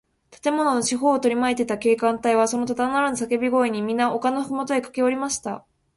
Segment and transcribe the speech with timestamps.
[0.31, 5.63] 建物の四ほうをとりまいていた警官隊は、そのただならぬさけび声に、みな丘のふもとへかけおりました。